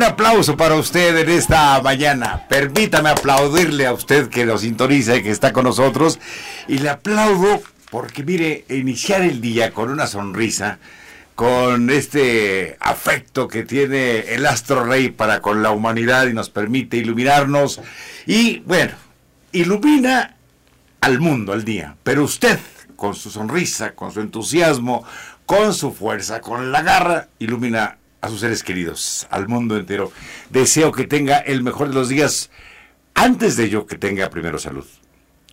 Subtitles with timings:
[0.00, 2.46] Un aplauso para usted en esta mañana.
[2.48, 6.18] Permítame aplaudirle a usted que nos sintoniza y que está con nosotros.
[6.68, 7.60] Y le aplaudo
[7.90, 10.78] porque, mire, iniciar el día con una sonrisa,
[11.34, 16.96] con este afecto que tiene el astro rey para con la humanidad y nos permite
[16.96, 17.82] iluminarnos.
[18.24, 18.92] Y bueno,
[19.52, 20.34] ilumina
[21.02, 21.94] al mundo al día.
[22.02, 22.58] Pero usted,
[22.96, 25.04] con su sonrisa, con su entusiasmo,
[25.44, 30.12] con su fuerza, con la garra, ilumina a sus seres queridos, al mundo entero.
[30.50, 32.50] Deseo que tenga el mejor de los días.
[33.14, 34.86] Antes de ello, que tenga primero salud.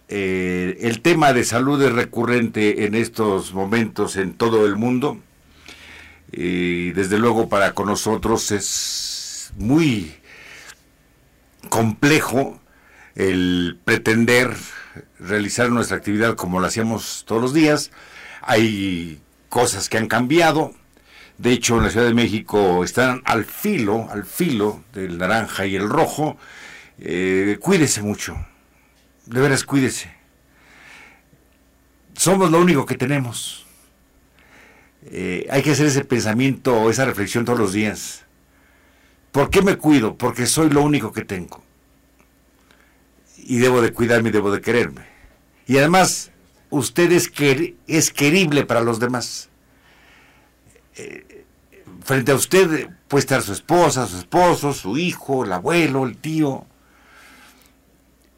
[0.09, 5.19] Eh, el tema de salud es recurrente en estos momentos en todo el mundo.
[6.31, 10.15] Y desde luego para con nosotros es muy
[11.69, 12.59] complejo
[13.15, 14.53] el pretender
[15.19, 17.91] realizar nuestra actividad como la hacíamos todos los días.
[18.41, 20.73] Hay cosas que han cambiado,
[21.37, 25.75] de hecho, en la Ciudad de México están al filo, al filo del naranja y
[25.75, 26.37] el rojo.
[26.99, 28.35] Eh, cuídese mucho.
[29.27, 30.11] De veras, cuídese.
[32.15, 33.67] Somos lo único que tenemos.
[35.03, 38.25] Eh, hay que hacer ese pensamiento, esa reflexión todos los días.
[39.31, 40.17] ¿Por qué me cuido?
[40.17, 41.63] Porque soy lo único que tengo.
[43.37, 45.05] Y debo de cuidarme y debo de quererme.
[45.67, 46.31] Y además,
[46.71, 47.31] usted es,
[47.85, 49.49] es querible para los demás.
[50.97, 51.45] Eh,
[52.03, 56.65] frente a usted puede estar su esposa, su esposo, su hijo, el abuelo, el tío.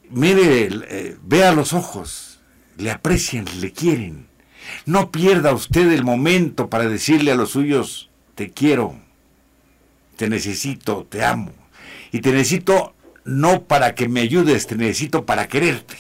[0.10, 2.40] Mire, eh, vea los ojos,
[2.78, 4.28] le aprecian, le quieren.
[4.86, 8.96] No pierda usted el momento para decirle a los suyos, te quiero,
[10.16, 11.52] te necesito, te amo.
[12.12, 15.98] Y te necesito no para que me ayudes, te necesito para quererte.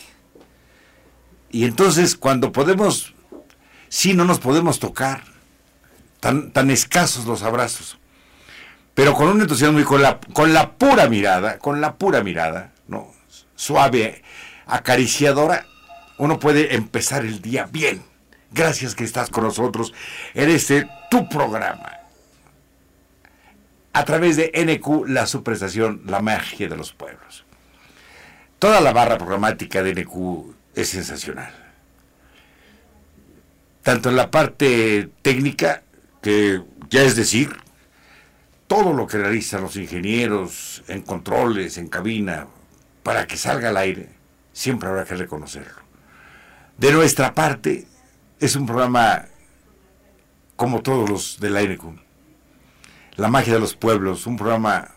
[1.51, 3.13] Y entonces cuando podemos,
[3.87, 5.23] sí, no nos podemos tocar,
[6.19, 7.97] tan, escasos los abrazos.
[8.93, 12.73] Pero con un entusiasmo y con la, con la pura mirada, con la pura mirada,
[12.87, 13.11] ¿no?
[13.55, 14.23] suave,
[14.65, 15.65] acariciadora,
[16.17, 18.03] uno puede empezar el día bien.
[18.51, 19.93] Gracias que estás con nosotros
[20.33, 21.93] en este tu programa.
[23.93, 27.45] A través de NQ, la subprestación, la magia de los pueblos.
[28.59, 31.53] Toda la barra programática de NQ es sensacional.
[33.83, 35.83] Tanto en la parte técnica
[36.21, 37.55] que ya es decir,
[38.67, 42.47] todo lo que realizan los ingenieros en controles, en cabina,
[43.03, 44.09] para que salga al aire,
[44.53, 45.81] siempre habrá que reconocerlo.
[46.77, 47.87] De nuestra parte,
[48.39, 49.25] es un programa
[50.55, 51.77] como todos los del aire
[53.15, 54.89] La magia de los pueblos, un programa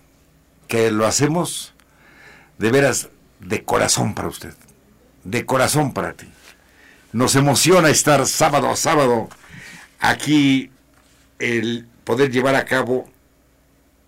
[0.67, 1.73] que lo hacemos
[2.59, 4.55] de veras de corazón para usted,
[5.23, 6.27] de corazón para ti.
[7.13, 9.29] Nos emociona estar sábado a sábado
[10.01, 10.72] aquí
[11.43, 13.09] el poder llevar a cabo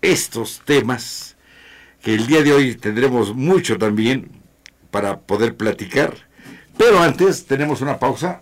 [0.01, 1.35] estos temas,
[2.01, 4.31] que el día de hoy tendremos mucho también
[4.89, 6.13] para poder platicar.
[6.77, 8.41] Pero antes tenemos una pausa.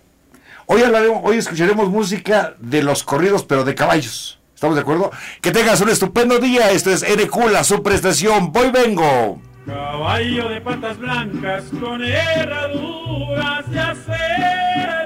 [0.66, 4.38] Hoy, hablaremos, hoy escucharemos música de los corridos, pero de caballos.
[4.54, 5.10] ¿Estamos de acuerdo?
[5.40, 6.70] Que tengas un estupendo día.
[6.70, 8.52] Esto es NQ, la subprestación.
[8.52, 9.40] Voy, vengo.
[9.66, 15.03] Caballo de patas blancas con herraduras de acero.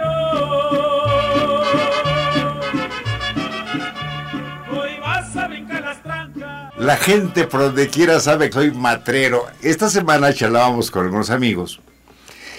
[6.78, 9.46] La gente por donde quiera sabe que soy matrero.
[9.62, 11.80] Esta semana charlábamos con algunos amigos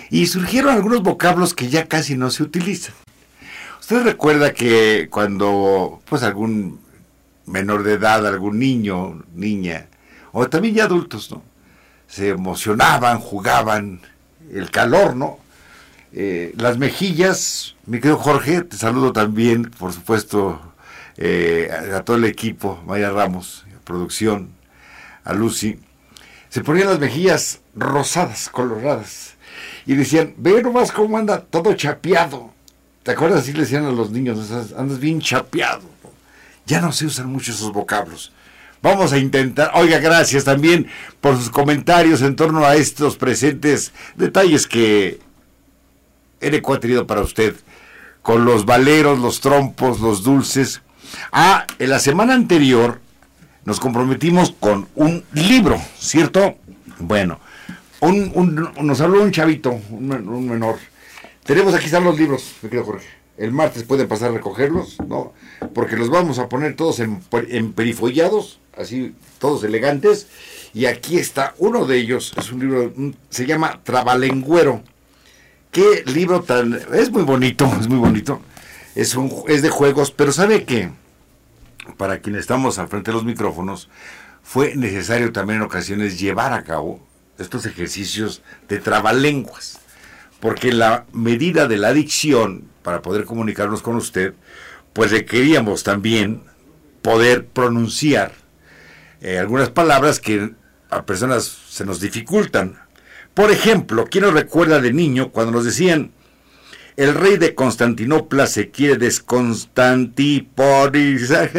[0.09, 2.93] y surgieron algunos vocablos que ya casi no se utilizan.
[3.79, 6.81] Usted recuerda que cuando pues algún
[7.45, 9.87] menor de edad, algún niño, niña,
[10.33, 11.41] o también ya adultos, ¿no?
[12.07, 14.01] Se emocionaban, jugaban,
[14.51, 15.39] el calor, ¿no?
[16.11, 20.59] Eh, las mejillas, mi querido Jorge, te saludo también, por supuesto,
[21.17, 24.51] eh, a, todo el equipo, Maya Ramos, producción,
[25.23, 25.79] a Lucy,
[26.49, 29.33] se ponían las mejillas rosadas, coloradas,
[29.87, 32.53] y decían, ve nomás cómo anda todo chapeado.
[33.01, 33.41] ¿Te acuerdas?
[33.41, 35.89] Así le decían a los niños, andas bien chapeado.
[36.67, 38.31] Ya no se usan mucho esos vocablos.
[38.81, 40.87] Vamos a intentar, oiga, gracias también
[41.19, 45.19] por sus comentarios en torno a estos presentes detalles que
[46.41, 47.55] NQ ha tenido para usted,
[48.21, 50.81] con los valeros, los trompos, los dulces.
[51.31, 53.01] Ah, en la semana anterior
[53.69, 56.55] nos comprometimos con un libro, ¿cierto?
[56.97, 57.39] Bueno,
[57.99, 60.79] un, nos habló un chavito, un, menor.
[61.43, 63.05] Tenemos aquí están los libros, me querido Jorge.
[63.37, 65.33] El martes pueden pasar a recogerlos, ¿no?
[65.75, 70.25] Porque los vamos a poner todos en, en perifollados, así, todos elegantes.
[70.73, 72.91] Y aquí está uno de ellos, es un libro,
[73.29, 74.81] se llama Trabalengüero.
[75.69, 76.73] Qué libro tan...
[76.91, 78.41] Es muy bonito, es muy bonito.
[78.95, 80.89] Es, un, es de juegos, pero ¿sabe qué?
[81.97, 83.89] Para quienes estamos al frente de los micrófonos,
[84.43, 87.05] fue necesario también en ocasiones llevar a cabo
[87.37, 89.79] estos ejercicios de trabalenguas,
[90.39, 94.33] porque la medida de la dicción, para poder comunicarnos con usted,
[94.93, 96.43] pues requeríamos también
[97.01, 98.33] poder pronunciar
[99.21, 100.53] eh, algunas palabras que
[100.89, 102.79] a personas se nos dificultan.
[103.33, 106.11] Por ejemplo, ¿quién nos recuerda de niño cuando nos decían,
[106.99, 111.49] el rey de Constantinopla se quiere desconstantipolizar?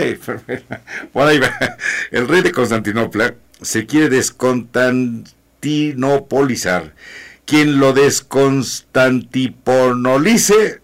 [2.10, 6.92] El rey de Constantinopla se quiere desconstantinopolizar.
[7.46, 10.82] Quien lo desconstantipolice,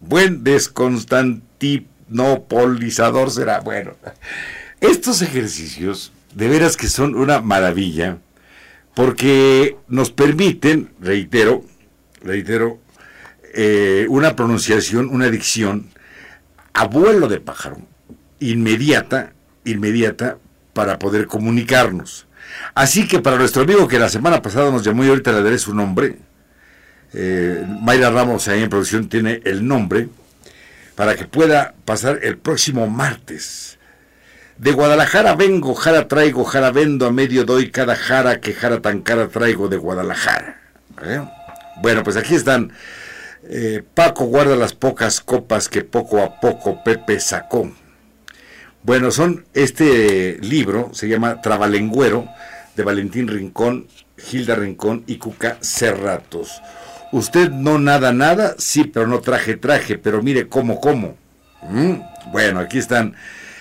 [0.00, 3.60] buen desconstantinopolizador será.
[3.60, 3.92] Bueno,
[4.80, 8.16] estos ejercicios de veras que son una maravilla,
[8.94, 11.62] porque nos permiten, reitero,
[12.22, 12.80] reitero,
[13.54, 15.90] eh, una pronunciación, una dicción
[16.74, 17.78] a vuelo de pájaro,
[18.40, 19.32] inmediata,
[19.64, 20.38] inmediata,
[20.72, 22.26] para poder comunicarnos.
[22.74, 25.58] Así que para nuestro amigo que la semana pasada nos llamó y ahorita le daré
[25.58, 26.18] su nombre,
[27.12, 30.08] eh, Mayra Ramos ahí en producción tiene el nombre,
[30.94, 33.78] para que pueda pasar el próximo martes
[34.58, 39.00] de Guadalajara vengo, jara traigo, jara vendo, a medio doy cada jara que jara tan
[39.02, 40.60] cara traigo de Guadalajara.
[41.02, 41.20] ¿eh?
[41.80, 42.72] Bueno, pues aquí están.
[43.50, 47.70] Eh, Paco guarda las pocas copas que poco a poco Pepe sacó.
[48.82, 52.28] Bueno, son este libro, se llama Trabalengüero,
[52.76, 56.60] de Valentín Rincón, Gilda Rincón y Cuca Cerratos.
[57.10, 61.16] Usted no nada, nada, sí, pero no traje, traje, pero mire cómo, cómo.
[61.62, 61.94] ¿Mm?
[62.30, 63.16] Bueno, aquí están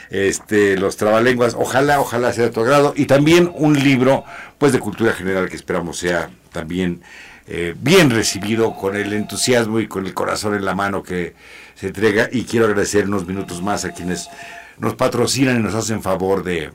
[0.10, 4.26] este, los trabalenguas, ojalá, ojalá sea de tu agrado, y también un libro
[4.58, 7.02] pues de cultura general que esperamos sea también
[7.50, 11.34] eh, bien recibido con el entusiasmo y con el corazón en la mano que
[11.76, 14.30] se entrega y quiero agradecer unos minutos más a quienes
[14.80, 16.72] nos patrocinan y nos hacen favor de,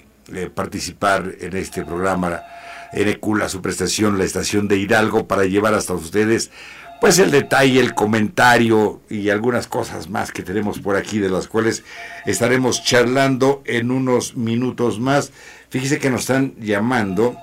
[0.54, 2.42] participar en este programa
[2.94, 6.50] ECULA, su prestación, la estación de Hidalgo, para llevar hasta ustedes
[7.02, 11.48] pues el detalle, el comentario y algunas cosas más que tenemos por aquí de las
[11.48, 11.82] cuales
[12.24, 15.32] estaremos charlando en unos minutos más.
[15.68, 17.36] Fíjese que nos están llamando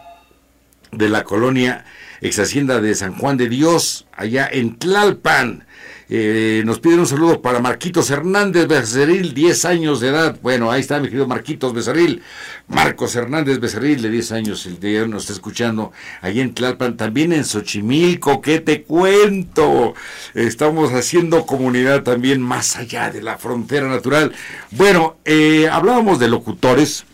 [0.91, 1.85] de la colonia
[2.21, 5.65] ex hacienda de San Juan de Dios, allá en Tlalpan.
[6.11, 10.39] Eh, nos piden un saludo para Marquitos Hernández Becerril, 10 años de edad.
[10.41, 12.23] Bueno, ahí está mi querido Marquitos Becerril.
[12.67, 17.31] Marcos Hernández Becerril, de 10 años, el día nos está escuchando ahí en Tlalpan, también
[17.31, 19.93] en Xochimilco, ¿qué te cuento?
[20.33, 24.33] Estamos haciendo comunidad también más allá de la frontera natural.
[24.71, 27.05] Bueno, eh, hablábamos de locutores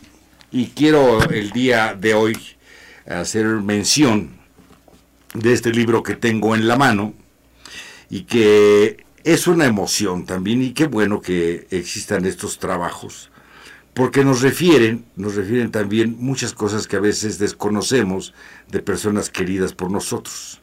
[0.54, 2.38] y quiero el día de hoy
[3.06, 4.45] hacer mención
[5.36, 7.14] de este libro que tengo en la mano
[8.10, 13.32] y que es una emoción también y qué bueno que existan estos trabajos
[13.96, 18.34] porque nos refieren, nos refieren también muchas cosas que a veces desconocemos
[18.70, 20.62] de personas queridas por nosotros.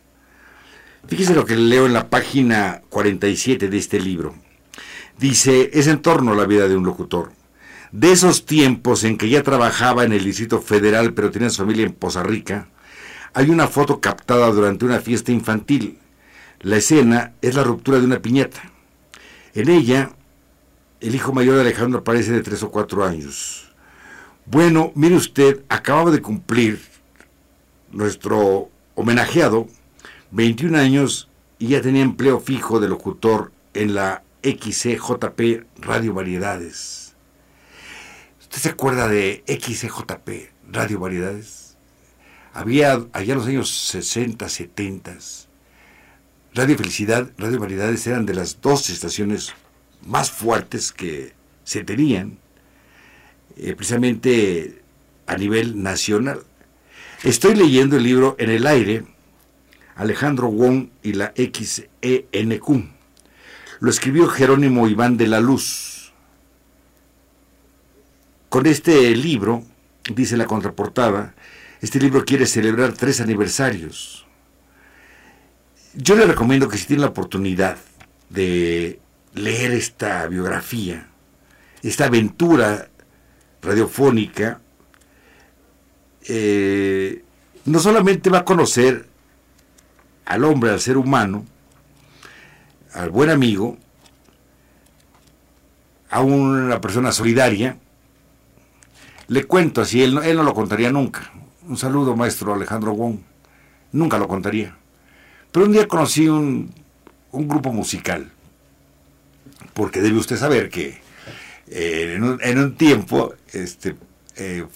[1.08, 4.34] Fíjese lo que leo en la página 47 de este libro.
[5.18, 7.32] Dice, es en torno a la vida de un locutor.
[7.90, 11.86] De esos tiempos en que ya trabajaba en el Distrito Federal pero tenía su familia
[11.86, 12.68] en Poza Rica,
[13.34, 15.98] hay una foto captada durante una fiesta infantil
[16.62, 18.70] la escena es la ruptura de una piñata.
[19.52, 20.12] En ella,
[21.00, 23.74] el hijo mayor de Alejandro aparece de tres o cuatro años.
[24.46, 26.80] Bueno, mire usted, acababa de cumplir
[27.90, 29.66] nuestro homenajeado
[30.30, 37.16] 21 años y ya tenía empleo fijo de locutor en la XCJP Radio Variedades.
[38.40, 41.61] ¿Usted se acuerda de XCJP Radio Variedades?
[42.54, 45.16] Había allá en los años 60, 70
[46.54, 49.54] Radio Felicidad, Radio Variedades eran de las dos estaciones
[50.04, 51.32] más fuertes que
[51.64, 52.38] se tenían,
[53.56, 54.82] eh, precisamente
[55.26, 56.42] a nivel nacional.
[57.22, 59.04] Estoy leyendo el libro En el aire,
[59.94, 62.68] Alejandro Wong y la XENQ.
[63.80, 66.12] Lo escribió Jerónimo Iván de la Luz.
[68.50, 69.64] Con este libro,
[70.14, 71.34] dice la contraportada,
[71.82, 74.22] este libro quiere celebrar tres aniversarios
[75.94, 77.76] yo le recomiendo que si tiene la oportunidad
[78.30, 79.00] de
[79.34, 81.08] leer esta biografía,
[81.82, 82.88] esta aventura
[83.60, 84.60] radiofónica,
[86.28, 87.24] eh,
[87.64, 89.06] no solamente va a conocer
[90.24, 91.44] al hombre, al ser humano,
[92.94, 93.76] al buen amigo,
[96.10, 97.76] a una persona solidaria,
[99.28, 101.32] le cuento así, él, él no lo contaría nunca.
[101.68, 103.18] Un saludo, maestro Alejandro Wong.
[103.92, 104.76] Nunca lo contaría.
[105.52, 106.74] Pero un día conocí un,
[107.30, 108.30] grupo musical,
[109.74, 111.00] porque debe usted saber que
[111.68, 113.96] eh, en, un, tiempo este,
[114.36, 114.66] eh,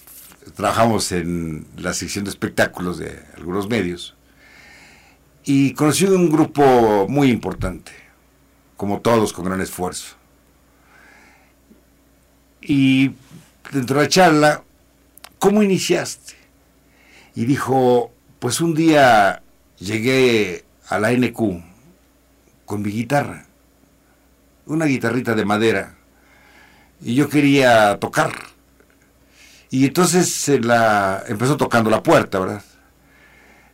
[0.55, 4.15] trabajamos en la sección de espectáculos de algunos medios
[5.43, 7.91] y conocí un grupo muy importante,
[8.77, 10.15] como todos, con gran esfuerzo.
[12.61, 13.11] Y
[13.71, 14.63] dentro de la charla,
[15.37, 16.36] ¿cómo iniciaste?
[17.37, 19.43] Y dijo, pues un día
[19.77, 21.39] llegué a la NQ
[22.65, 23.45] con mi guitarra,
[24.65, 25.97] una guitarrita de madera,
[26.99, 28.31] y yo quería tocar.
[29.69, 32.63] Y entonces se la empezó tocando la puerta, ¿verdad?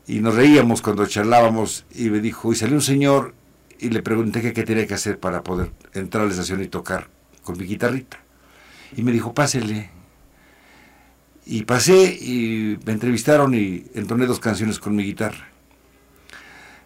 [0.07, 3.33] Y nos reíamos cuando charlábamos y me dijo, y salió un señor
[3.79, 7.07] y le pregunté qué tenía que hacer para poder entrar a la estación y tocar
[7.43, 8.19] con mi guitarrita.
[8.97, 9.92] Y me dijo, pásele.
[11.45, 15.49] Y pasé y me entrevistaron y entoné dos canciones con mi guitarra.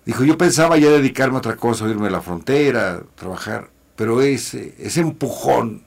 [0.06, 4.74] Dijo, yo pensaba ya dedicarme a otra cosa, irme a la frontera, trabajar, pero ese,
[4.80, 5.84] ese empujón,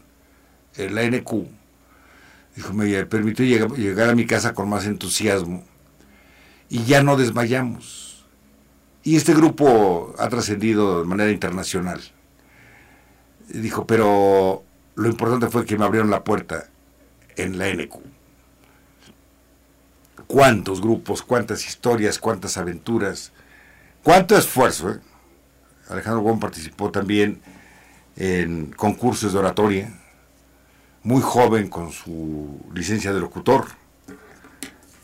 [0.77, 1.33] en la NQ,
[2.55, 5.65] dijo, me permitió llegar, llegar a mi casa con más entusiasmo
[6.69, 8.27] y ya no desmayamos.
[9.03, 12.00] Y este grupo ha trascendido de manera internacional.
[13.49, 14.62] Dijo, pero
[14.95, 16.69] lo importante fue que me abrieron la puerta
[17.37, 18.20] en la NQ.
[20.31, 23.33] ¿Cuántos grupos, cuántas historias, cuántas aventuras,
[24.05, 24.91] cuánto esfuerzo?
[24.91, 25.01] Eh?
[25.89, 27.41] Alejandro Gómez participó también
[28.15, 29.93] en concursos de oratoria,
[31.03, 33.67] muy joven con su licencia de locutor,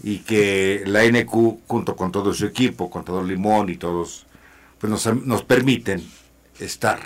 [0.00, 4.28] y que la NQ, junto con todo su equipo, con todo Limón y todos,
[4.78, 6.08] pues nos permiten
[6.60, 7.00] estar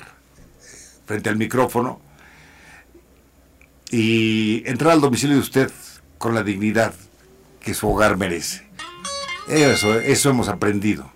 [1.07, 2.03] frente al micrófono
[3.91, 5.73] y entrar al domicilio de usted
[6.19, 6.93] con la dignidad
[7.61, 8.71] que su hogar merece.
[9.49, 11.11] Eso, hemos aprendido.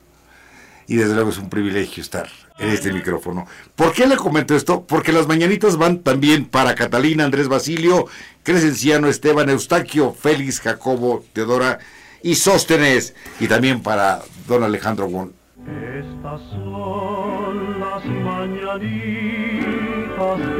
[0.87, 3.47] Y desde luego es un privilegio estar en este micrófono.
[3.75, 4.85] ¿Por qué le comento esto?
[4.87, 8.07] Porque las mañanitas van también para Catalina, Andrés Basilio,
[8.43, 11.79] Crescenciano, Esteban, Eustaquio, Félix, Jacobo, Teodora
[12.23, 13.15] y Sóstenes.
[13.41, 15.33] Y también para don Alejandro Won.
[15.67, 18.85] Estas son las mañanitas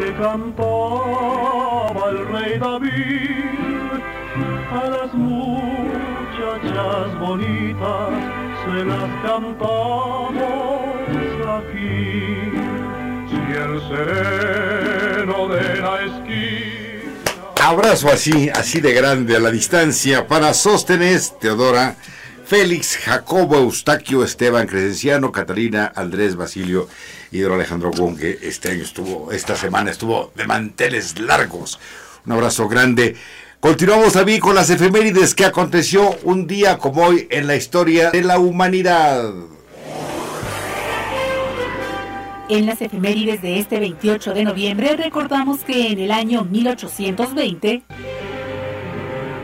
[0.01, 3.64] que cantaba el rey David
[4.75, 6.69] a las muchachas
[7.21, 8.11] bonitas
[8.65, 10.35] se las cantamos
[11.59, 12.51] aquí.
[13.31, 16.75] Si el sereno de la esquina.
[17.63, 21.97] Abrazo así, así de grande a la distancia para Sóstenes, Teodora,
[22.45, 26.89] Félix, Jacobo, Eustaquio, Esteban, Crescenciano, Catalina, Andrés, Basilio
[27.31, 31.79] y Alejandro Wong, que este año estuvo, esta semana estuvo de manteles largos.
[32.27, 33.17] Un abrazo grande.
[33.65, 38.23] Continuamos también con las efemérides que aconteció un día como hoy en la historia de
[38.23, 39.33] la humanidad.
[42.51, 47.85] En las efemérides de este 28 de noviembre recordamos que en el año 1820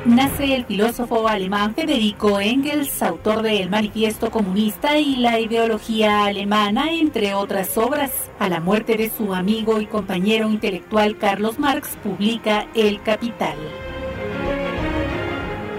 [0.04, 7.32] nace el filósofo alemán Federico Engels, autor del Manifiesto Comunista y la ideología alemana, entre
[7.32, 8.10] otras obras.
[8.38, 13.56] A la muerte de su amigo y compañero intelectual Carlos Marx publica El Capital.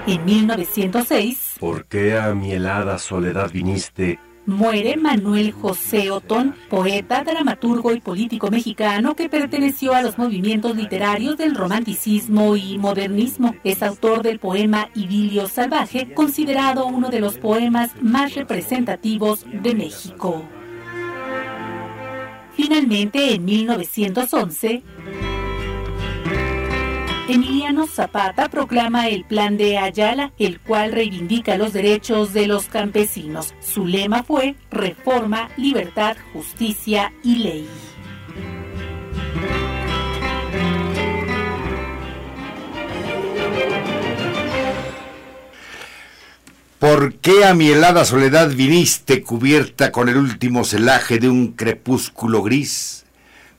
[0.07, 4.19] En 1906, ¿Por qué a mi helada soledad viniste?
[4.47, 11.37] muere Manuel José Otón, poeta, dramaturgo y político mexicano que perteneció a los movimientos literarios
[11.37, 13.55] del romanticismo y modernismo.
[13.63, 20.43] Es autor del poema Idilio Salvaje, considerado uno de los poemas más representativos de México.
[22.55, 24.83] Finalmente, en 1911,
[27.27, 33.53] Emiliano Zapata proclama el Plan de Ayala, el cual reivindica los derechos de los campesinos.
[33.61, 37.67] Su lema fue Reforma, Libertad, Justicia y Ley.
[46.79, 52.41] ¿Por qué a mi helada soledad viniste cubierta con el último celaje de un crepúsculo
[52.41, 53.05] gris?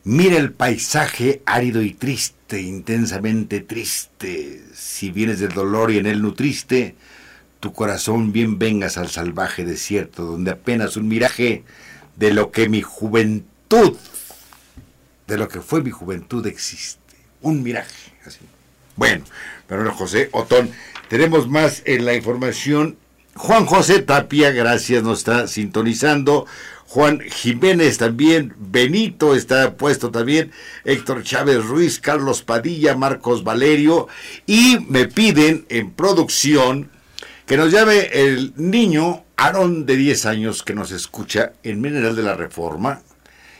[0.04, 4.60] Mira el paisaje árido y triste, intensamente triste.
[4.74, 6.96] Si vienes del dolor y en él nutriste,
[7.60, 11.62] tu corazón bien vengas al salvaje desierto, donde apenas un miraje
[12.16, 13.96] de lo que mi juventud,
[15.28, 16.98] de lo que fue mi juventud existe.
[17.40, 18.40] Un miraje, así.
[18.96, 19.24] Bueno,
[19.68, 20.70] pero José Otón,
[21.08, 22.96] tenemos más en la información.
[23.34, 26.46] Juan José Tapia, gracias, nos está sintonizando.
[26.92, 30.52] Juan Jiménez también, Benito está puesto también,
[30.84, 34.08] Héctor Chávez Ruiz, Carlos Padilla, Marcos Valerio,
[34.46, 36.90] y me piden en producción
[37.46, 42.24] que nos llame el niño Aarón de 10 años que nos escucha en Mineral de
[42.24, 43.00] la Reforma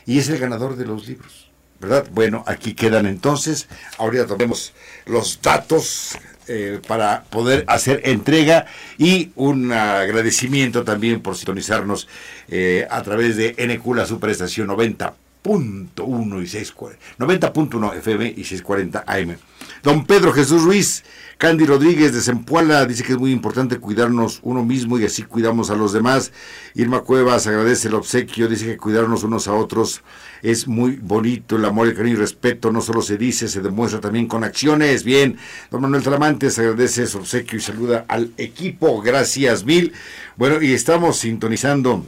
[0.05, 1.49] y es el ganador de los libros,
[1.79, 2.05] ¿verdad?
[2.11, 4.73] Bueno, aquí quedan entonces, ahorita tomemos
[5.07, 8.65] los datos eh, para poder hacer entrega
[8.97, 12.07] y un agradecimiento también por sintonizarnos
[12.49, 19.37] eh, a través de NQ la Superestación 90.1 y 640, 90.1 FM y 640 AM.
[19.83, 21.03] Don Pedro Jesús Ruiz,
[21.37, 25.69] Candy Rodríguez de Zempuala dice que es muy importante cuidarnos uno mismo y así cuidamos
[25.69, 26.31] a los demás.
[26.75, 30.01] Irma Cuevas agradece el obsequio, dice que cuidarnos unos a otros
[30.41, 31.55] es muy bonito.
[31.55, 35.03] El amor, el cariño y respeto no solo se dice, se demuestra también con acciones.
[35.03, 35.37] Bien,
[35.69, 39.01] don Manuel Talamantes agradece su obsequio y saluda al equipo.
[39.01, 39.91] Gracias mil.
[40.37, 42.05] Bueno, y estamos sintonizando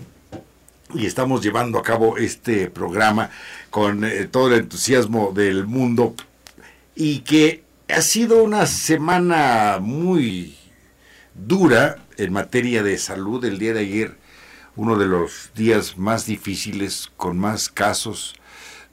[0.93, 3.29] y estamos llevando a cabo este programa
[3.69, 6.15] con eh, todo el entusiasmo del mundo
[6.95, 10.57] y que ha sido una semana muy
[11.33, 13.43] dura en materia de salud.
[13.45, 14.17] El día de ayer,
[14.75, 18.35] uno de los días más difíciles, con más casos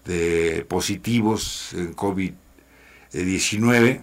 [0.05, 4.03] de positivos en COVID-19.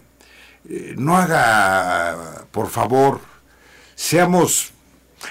[0.69, 3.21] Eh, no haga, por favor,
[3.95, 4.73] seamos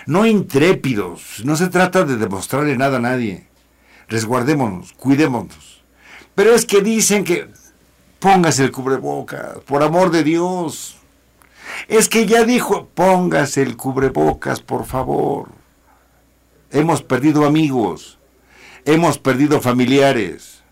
[0.07, 1.43] no intrépidos.
[1.45, 3.49] No se trata de demostrarle nada a nadie.
[4.09, 5.83] Resguardémonos, cuidémonos.
[6.35, 7.49] Pero es que dicen que
[8.19, 10.97] póngase el cubrebocas, por amor de Dios.
[11.87, 15.49] Es que ya dijo, póngase el cubrebocas, por favor.
[16.71, 18.19] Hemos perdido amigos,
[18.85, 20.63] hemos perdido familiares.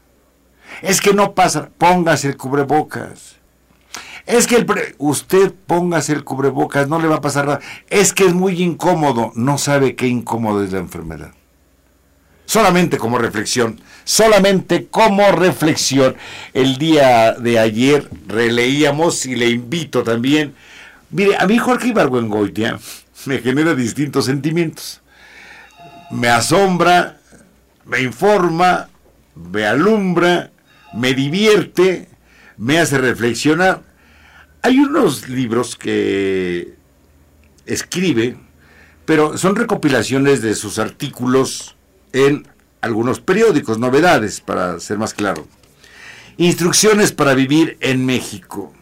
[0.83, 3.37] Es que no pasa, póngase el cubrebocas.
[4.27, 4.67] Es que el
[4.99, 7.61] usted póngase el cubrebocas, no le va a pasar nada.
[7.89, 11.33] Es que es muy incómodo, no sabe qué incómodo es la enfermedad.
[12.47, 16.17] Solamente como reflexión, solamente como reflexión.
[16.55, 20.55] El día de ayer releíamos y le invito también.
[21.11, 22.79] Mire, a mí Jorge Ibargüengoitia
[23.27, 25.01] me genera distintos sentimientos.
[26.11, 27.19] Me asombra,
[27.85, 28.89] me informa,
[29.35, 30.51] me alumbra,
[30.95, 32.09] me divierte,
[32.57, 33.83] me hace reflexionar.
[34.63, 36.75] Hay unos libros que
[37.67, 38.37] escribe,
[39.05, 41.76] pero son recopilaciones de sus artículos
[42.17, 42.49] en
[42.81, 45.47] algunos periódicos, novedades, para ser más claro.
[46.39, 48.73] Instrucciones para vivir en México.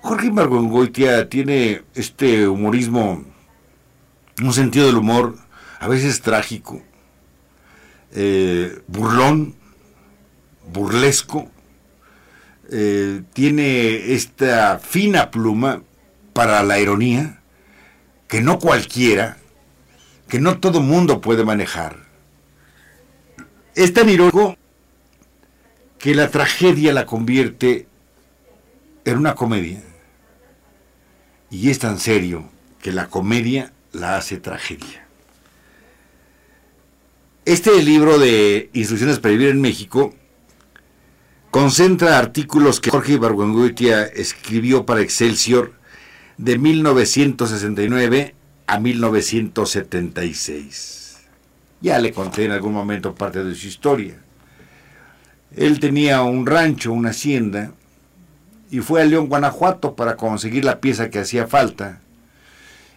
[0.00, 3.24] Jorge Margongoitia tiene este humorismo,
[4.42, 5.38] un sentido del humor
[5.78, 6.82] a veces trágico,
[8.12, 9.54] eh, burlón,
[10.72, 11.50] burlesco,
[12.70, 15.82] eh, tiene esta fina pluma
[16.34, 17.40] para la ironía
[18.28, 19.38] que no cualquiera,
[20.28, 22.11] que no todo mundo puede manejar.
[23.74, 24.56] Es tan irónico
[25.98, 27.86] que la tragedia la convierte
[29.04, 29.82] en una comedia.
[31.50, 32.48] Y es tan serio
[32.82, 35.06] que la comedia la hace tragedia.
[37.44, 40.14] Este libro de Instrucciones para Vivir en México
[41.50, 45.72] concentra artículos que Jorge Ibargüengoitia escribió para Excelsior
[46.36, 48.34] de 1969
[48.66, 51.01] a 1976.
[51.82, 54.14] Ya le conté en algún momento parte de su historia.
[55.54, 57.72] Él tenía un rancho, una hacienda,
[58.70, 62.00] y fue a León, Guanajuato para conseguir la pieza que hacía falta.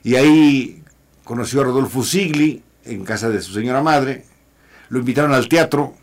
[0.03, 0.83] Y ahí
[1.23, 4.25] conoció a Rodolfo Sigli en casa de su señora madre,
[4.89, 5.95] lo invitaron al teatro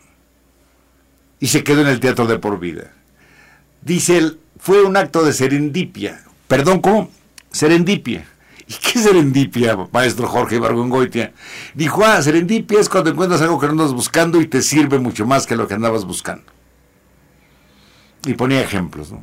[1.39, 2.91] y se quedó en el teatro de por vida.
[3.81, 6.23] Dice él, fue un acto de serendipia.
[6.47, 7.09] Perdón, ¿cómo?
[7.51, 8.25] Serendipia.
[8.67, 11.33] ¿Y qué serendipia, maestro Jorge Ibargüengoitia?
[11.73, 15.25] Dijo, ah, serendipia es cuando encuentras algo que no andas buscando y te sirve mucho
[15.25, 16.45] más que lo que andabas buscando.
[18.25, 19.21] Y ponía ejemplos, ¿no?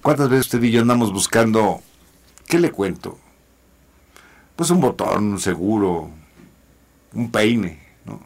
[0.00, 1.82] ¿Cuántas veces usted y yo andamos buscando,
[2.46, 3.18] qué le cuento?
[4.56, 6.10] Pues un botón, un seguro,
[7.12, 8.20] un peine, ¿no?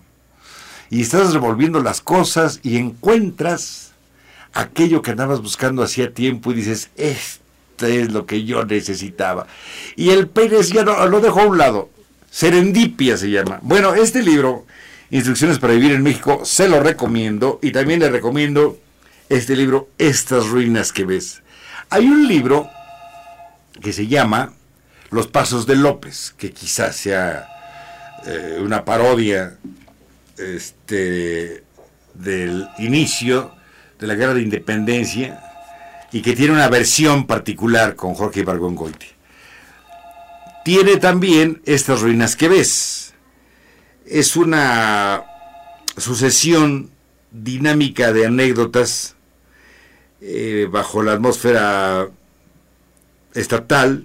[0.88, 3.92] Y estás revolviendo las cosas y encuentras
[4.52, 7.41] aquello que andabas buscando hacía tiempo y dices, este
[7.88, 9.46] es lo que yo necesitaba.
[9.96, 11.90] Y el Pérez ya no, lo dejó a un lado.
[12.30, 13.58] Serendipia se llama.
[13.62, 14.66] Bueno, este libro,
[15.10, 17.58] Instrucciones para Vivir en México, se lo recomiendo.
[17.62, 18.78] Y también le recomiendo
[19.28, 21.42] este libro, Estas ruinas que ves.
[21.90, 22.68] Hay un libro
[23.82, 24.54] que se llama
[25.10, 27.48] Los Pasos de López, que quizás sea
[28.26, 29.56] eh, una parodia
[30.38, 31.64] este,
[32.14, 33.52] del inicio
[33.98, 35.51] de la guerra de independencia
[36.12, 39.09] y que tiene una versión particular con Jorge Ibargüengoitia.
[40.64, 43.14] Tiene también estas ruinas que ves.
[44.07, 45.25] Es una
[45.96, 46.90] sucesión
[47.31, 49.16] dinámica de anécdotas
[50.20, 52.09] eh, bajo la atmósfera
[53.35, 54.05] estatal,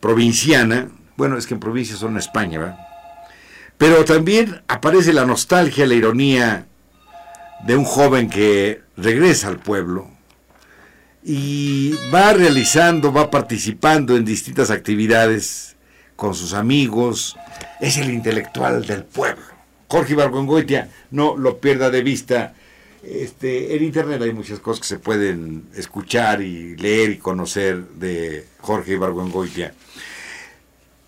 [0.00, 2.78] provinciana, bueno, es que en provincia son España, ¿verdad?
[3.76, 6.66] Pero también aparece la nostalgia, la ironía
[7.66, 10.10] de un joven que regresa al pueblo,
[11.30, 15.76] y va realizando, va participando en distintas actividades
[16.16, 17.36] con sus amigos.
[17.80, 19.44] Es el intelectual del pueblo.
[19.88, 22.54] Jorge Ibargüengoitia, no lo pierda de vista.
[23.02, 28.46] Este, en internet hay muchas cosas que se pueden escuchar y leer y conocer de
[28.62, 29.74] Jorge Ibargüengoitia.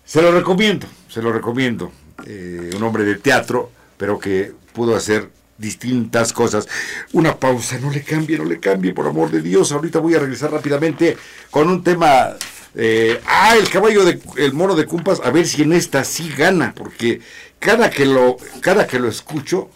[0.05, 1.91] Se lo recomiendo, se lo recomiendo.
[2.27, 5.31] Eh, un hombre de teatro, pero que pudo hacer
[5.61, 6.67] distintas cosas.
[7.13, 9.71] Una pausa, no le cambie, no le cambie, por amor de Dios.
[9.71, 11.15] Ahorita voy a regresar rápidamente
[11.49, 12.35] con un tema.
[12.75, 16.29] eh, ah, el caballo de el mono de Cumpas, a ver si en esta sí
[16.37, 17.21] gana, porque
[17.59, 19.69] cada que lo, cada que lo escucho,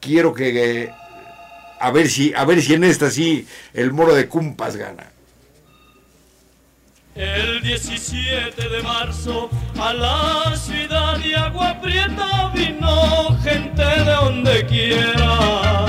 [0.00, 0.90] quiero que eh,
[1.80, 5.11] a ver si, a ver si en esta sí el mono de Cumpas gana.
[7.14, 15.86] El 17 de marzo a la ciudad de Agua Prieta vino gente de donde quiera.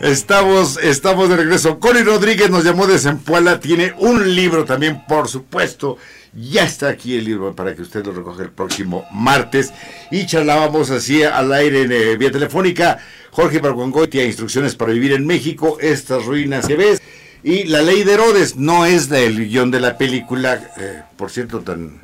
[0.00, 1.78] Estamos, estamos de regreso.
[1.78, 5.98] Connie Rodríguez nos llamó de Zempoala, tiene un libro también, por supuesto.
[6.32, 9.74] Ya está aquí el libro para que usted lo recoja el próximo martes.
[10.10, 12.98] Y charlábamos así al aire en eh, vía telefónica.
[13.30, 17.02] Jorge Barguangoitia, Instrucciones para Vivir en México, Estas Ruinas que ves.
[17.46, 21.60] Y La Ley de Herodes no es del guion de la película, eh, por cierto,
[21.60, 22.00] tan...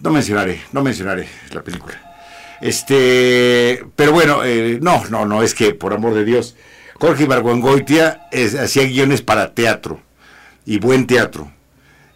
[0.00, 1.94] No mencionaré, no mencionaré la película.
[2.60, 6.56] Este, pero bueno, eh, no, no, no, es que por amor de Dios,
[6.96, 8.28] Jorge Ibargüengoitia
[8.62, 10.02] hacía guiones para teatro
[10.66, 11.50] y buen teatro.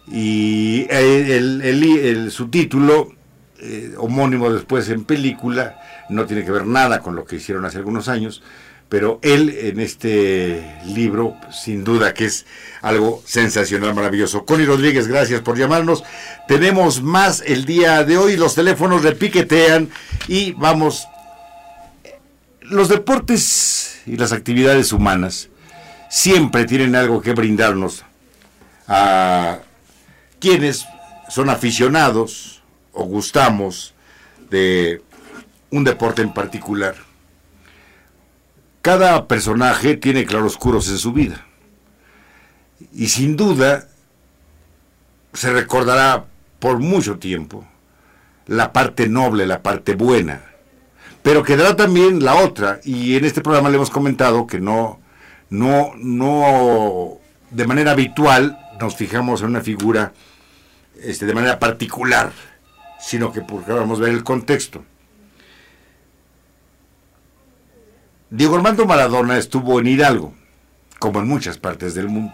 [0.07, 3.11] Y el- su título,
[3.59, 7.79] eh, homónimo después en película, no tiene que ver nada con lo que hicieron hace
[7.79, 8.43] algunos años,
[8.89, 12.45] pero él en este libro, sin duda que es
[12.81, 14.45] algo sensacional, maravilloso.
[14.45, 16.03] Connie Rodríguez, gracias por llamarnos.
[16.47, 19.89] Tenemos más el día de hoy, los teléfonos repiquetean
[20.27, 21.07] y vamos
[22.61, 25.49] los deportes y las actividades humanas
[26.09, 28.03] siempre tienen algo que brindarnos
[28.87, 29.59] a
[30.39, 30.85] quienes
[31.29, 32.61] son aficionados
[32.93, 33.93] o gustamos
[34.49, 35.01] de
[35.71, 36.95] un deporte en particular.
[38.85, 41.43] Cada personaje tiene claroscuros en su vida.
[42.93, 43.87] Y sin duda
[45.33, 46.25] se recordará
[46.59, 47.65] por mucho tiempo
[48.45, 50.43] la parte noble, la parte buena
[51.25, 54.99] pero quedará también la otra y en este programa le hemos comentado que no
[55.49, 57.17] no no
[57.49, 60.13] de manera habitual nos fijamos en una figura
[61.01, 62.31] este, de manera particular
[62.99, 64.85] sino que procuramos ver el contexto
[68.29, 70.33] Diego Armando Maradona estuvo en Hidalgo
[70.99, 72.33] como en muchas partes del mundo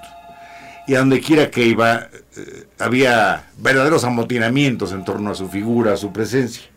[0.88, 5.94] y a donde quiera que iba eh, había verdaderos amotinamientos en torno a su figura,
[5.94, 6.72] a su presencia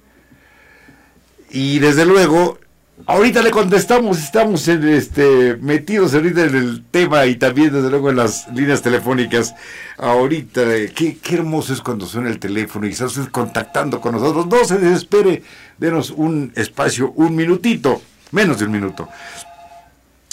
[1.54, 2.58] y desde luego,
[3.06, 8.10] ahorita le contestamos, estamos en, este, metidos ahorita en el tema y también desde luego
[8.10, 9.54] en las líneas telefónicas.
[9.96, 14.48] Ahorita, qué, qué hermoso es cuando suena el teléfono y está usted contactando con nosotros.
[14.48, 15.44] No se desespere,
[15.78, 18.02] denos un espacio, un minutito,
[18.34, 19.08] menos de un minuto.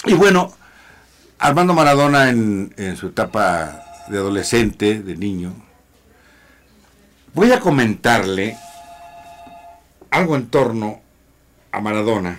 [0.04, 0.52] Y bueno,
[1.38, 5.54] Armando Maradona en, su etapa de adolescente, de niño,
[7.32, 8.58] voy a comentarle
[10.10, 11.00] algo en torno
[11.70, 12.38] a Maradona.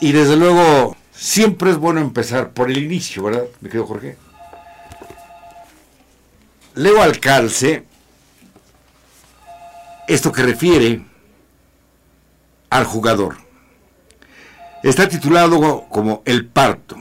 [0.00, 4.16] Y desde luego, siempre es bueno empezar por el inicio, ¿verdad, mi querido Jorge?
[6.74, 7.84] Leo al calce
[10.06, 11.04] esto que refiere
[12.70, 13.47] al jugador.
[14.82, 16.96] Está titulado como El parto.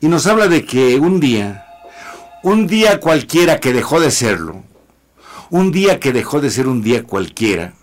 [0.00, 1.66] Y nos habla de que un día,
[2.42, 4.62] un día cualquiera que dejó de serlo,
[5.50, 7.74] un día que dejó de ser un día cualquiera,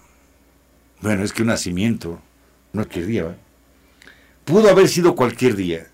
[1.02, 2.22] bueno, es que un nacimiento
[2.74, 3.38] no es cualquier día, ¿verdad?
[4.46, 5.88] Pudo haber sido cualquier día,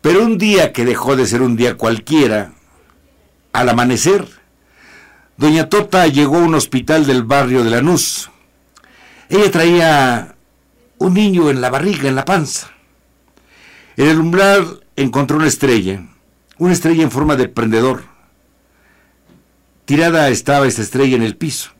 [0.00, 2.52] pero un día que dejó de ser un día cualquiera,
[3.52, 4.26] al amanecer,
[5.36, 8.30] doña Tota llegó a un hospital del barrio de Lanús.
[9.28, 10.31] Ella traía
[11.02, 12.70] un niño en la barriga, en la panza.
[13.96, 16.06] En el umbral encontró una estrella,
[16.58, 18.04] una estrella en forma de prendedor.
[19.84, 21.70] Tirada estaba esta estrella en el piso.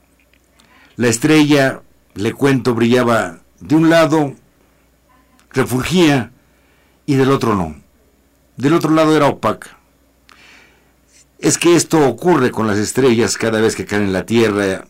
[0.97, 1.81] La estrella,
[2.15, 4.35] le cuento, brillaba de un lado,
[5.51, 6.31] refulgía,
[7.05, 7.75] y del otro no.
[8.57, 9.77] Del otro lado era opaca.
[11.39, 14.85] Es que esto ocurre con las estrellas cada vez que caen en la Tierra,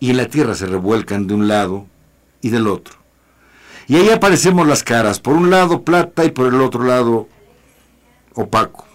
[0.00, 1.86] y en la Tierra se revuelcan de un lado
[2.42, 2.96] y del otro.
[3.88, 7.28] Y ahí aparecemos las caras, por un lado plata y por el otro lado
[8.34, 8.86] opaco.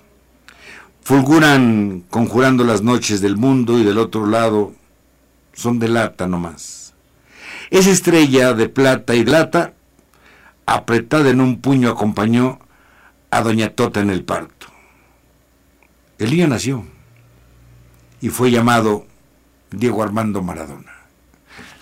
[1.01, 4.73] Fulguran conjurando las noches del mundo y del otro lado
[5.53, 6.93] son de lata nomás.
[7.69, 9.73] Esa estrella de plata y lata
[10.65, 12.59] apretada en un puño, acompañó
[13.31, 14.67] a Doña Tota en el parto.
[16.19, 16.85] El niño nació
[18.21, 19.05] y fue llamado
[19.71, 20.93] Diego Armando Maradona.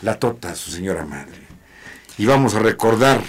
[0.02, 1.45] La Tota, su señora madre.
[2.18, 3.20] Y vamos a recordar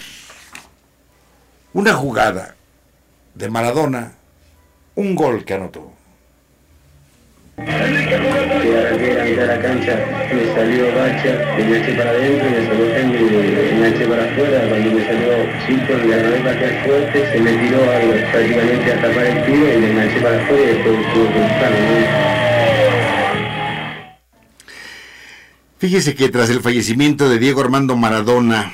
[1.72, 2.54] una jugada
[3.34, 4.12] de Maradona,
[4.94, 5.92] un gol que anotó.
[7.58, 9.98] Arranqué la de la cancha,
[10.32, 14.90] me salió bacha, me enganché para adentro, me salió Henry, me enganché para afuera, cuando
[14.92, 15.32] me salió
[15.66, 19.72] Chico, me agarré para atrás fuerte, se me tiró algo, prácticamente a tapar el tiro
[19.72, 22.35] y me enganché para afuera y después tuve que buscarlo.
[25.78, 28.72] Fíjese que tras el fallecimiento de Diego Armando Maradona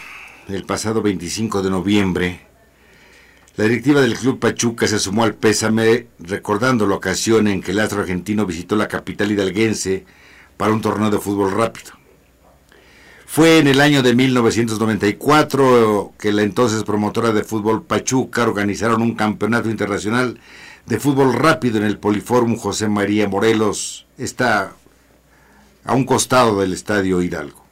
[0.48, 2.46] el pasado 25 de noviembre,
[3.56, 7.80] la directiva del Club Pachuca se sumó al pésame recordando la ocasión en que el
[7.80, 10.04] astro argentino visitó la capital hidalguense
[10.56, 11.90] para un torneo de fútbol rápido.
[13.26, 19.16] Fue en el año de 1994 que la entonces promotora de fútbol Pachuca organizaron un
[19.16, 20.38] campeonato internacional
[20.86, 24.76] de fútbol rápido en el Poliforum José María Morelos, está
[25.84, 27.64] a un costado del Estadio Hidalgo.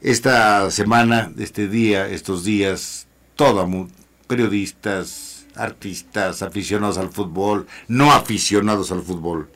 [0.00, 3.06] Esta semana, este día, estos días,
[3.36, 3.88] todo, mu-
[4.26, 9.50] periodistas, artistas, aficionados al fútbol, no aficionados al fútbol,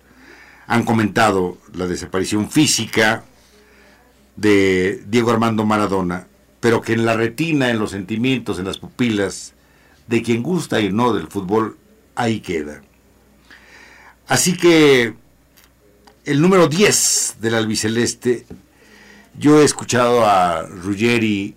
[0.67, 3.25] han comentado la desaparición física
[4.37, 6.27] de Diego Armando Maradona,
[6.61, 9.55] pero que en la retina, en los sentimientos, en las pupilas
[10.07, 11.77] de quien gusta y no del fútbol,
[12.15, 12.83] ahí queda.
[14.29, 15.15] Así que
[16.27, 18.47] el número 10 del albiceleste,
[19.39, 21.55] yo he escuchado a Ruggeri,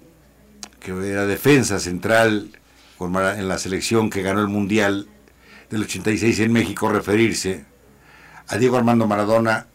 [0.79, 2.51] que era defensa central
[2.99, 5.07] en la selección que ganó el Mundial
[5.71, 7.65] del 86 en México, referirse
[8.47, 9.65] a Diego Armando Maradona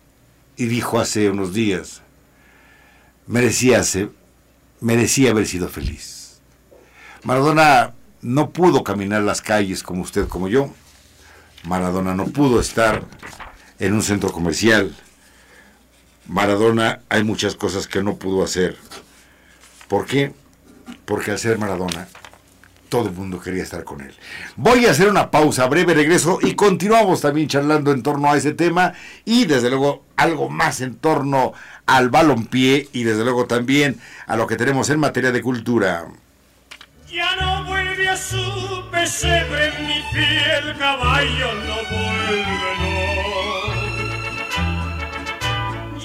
[0.56, 2.02] y dijo hace unos días,
[3.26, 3.82] merecía,
[4.80, 6.40] merecía haber sido feliz.
[7.24, 10.72] Maradona no pudo caminar las calles como usted, como yo.
[11.64, 13.02] Maradona no pudo estar
[13.78, 14.94] en un centro comercial.
[16.26, 18.76] Maradona hay muchas cosas que no pudo hacer.
[19.88, 20.32] ¿Por qué?
[21.04, 22.08] Porque al ser Maradona,
[22.88, 24.14] todo el mundo quería estar con él.
[24.56, 28.52] Voy a hacer una pausa, breve regreso y continuamos también charlando en torno a ese
[28.52, 31.52] tema y desde luego algo más en torno
[31.86, 36.06] al balompié y desde luego también a lo que tenemos en materia de cultura.
[37.12, 42.46] Ya no vuelve a su pesebre mi fiel caballo, no vuelve,
[42.78, 42.93] no.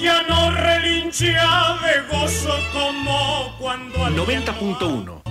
[0.02, 5.22] Ya no relincha de gozo como cuando al 90.1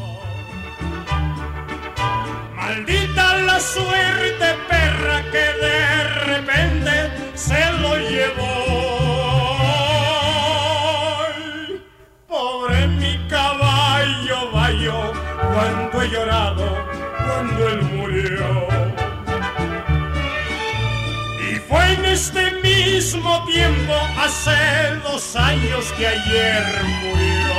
[2.55, 6.93] Maldita la suerte perra que de repente
[7.35, 9.57] se lo llevó.
[12.29, 15.13] Pobre mi caballo, vayo,
[15.55, 16.87] cuánto he llorado
[17.27, 19.08] cuando él murió.
[21.69, 24.57] Fue en este mismo tiempo, hace
[25.05, 26.65] dos años que ayer
[27.03, 27.59] murió.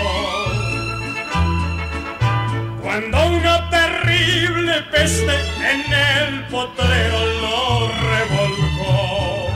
[2.81, 5.35] Cuando una terrible peste
[5.73, 9.47] en el potrero lo revolcó.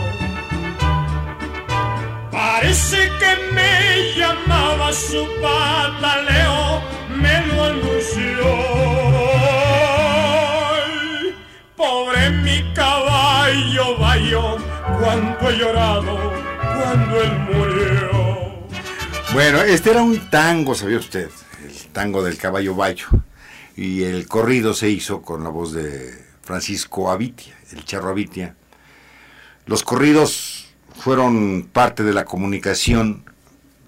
[2.31, 9.02] Parece que me llamaba su pataleo, me lo anunció.
[14.99, 16.17] Cuánto he llorado
[16.59, 18.63] cuando él murió.
[19.33, 21.29] Bueno, este era un tango, ¿sabía usted?
[21.63, 23.07] El tango del caballo bayo.
[23.75, 28.55] Y el corrido se hizo con la voz de Francisco Avitia, el charro Avitia.
[29.65, 33.23] Los corridos fueron parte de la comunicación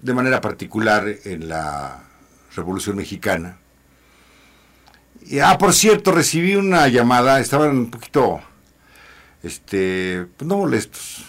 [0.02, 2.02] de manera particular en la
[2.56, 3.58] Revolución Mexicana.
[5.24, 8.40] Y, ah, por cierto, recibí una llamada, estaban un poquito,
[9.46, 11.24] este, pues no molestos,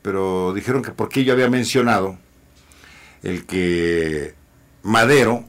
[0.00, 2.18] pero dijeron que porque yo había mencionado
[3.22, 4.34] el que
[4.82, 5.44] Madero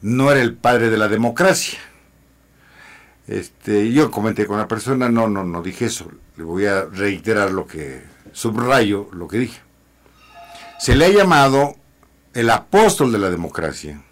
[0.00, 1.78] no era el padre de la democracia.
[3.26, 6.10] Este, yo comenté con la persona, no, no, no dije eso.
[6.36, 9.60] Le voy a reiterar lo que subrayo, lo que dije.
[10.78, 11.76] Se le ha llamado
[12.32, 14.02] el apóstol de la democracia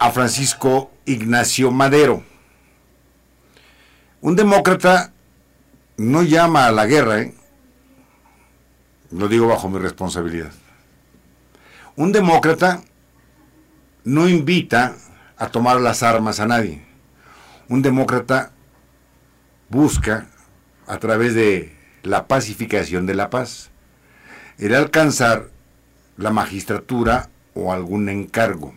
[0.00, 2.24] a Francisco Ignacio Madero.
[4.22, 5.12] Un demócrata
[5.96, 7.34] no llama a la guerra, ¿eh?
[9.10, 10.52] lo digo bajo mi responsabilidad.
[11.96, 12.84] Un demócrata
[14.04, 14.94] no invita
[15.36, 16.84] a tomar las armas a nadie.
[17.68, 18.52] Un demócrata
[19.68, 20.28] busca,
[20.86, 23.70] a través de la pacificación de la paz,
[24.56, 25.48] el alcanzar
[26.16, 28.72] la magistratura o algún encargo.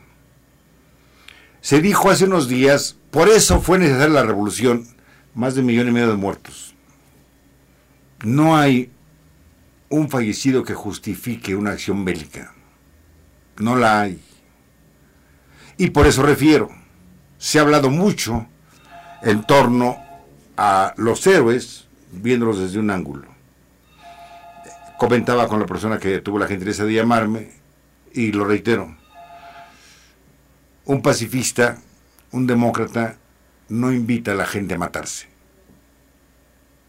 [1.61, 4.94] Se dijo hace unos días, por eso fue necesaria la revolución,
[5.35, 6.73] más de un millón y medio de muertos.
[8.23, 8.89] No hay
[9.89, 12.53] un fallecido que justifique una acción bélica.
[13.57, 14.21] No la hay.
[15.77, 16.69] Y por eso refiero,
[17.37, 18.47] se ha hablado mucho
[19.21, 19.97] en torno
[20.57, 23.27] a los héroes, viéndolos desde un ángulo.
[24.97, 27.51] Comentaba con la persona que tuvo la gentileza de llamarme,
[28.13, 28.95] y lo reitero,
[30.85, 31.77] un pacifista,
[32.31, 33.17] un demócrata,
[33.69, 35.27] no invita a la gente a matarse.